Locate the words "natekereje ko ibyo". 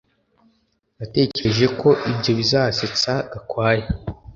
0.97-2.31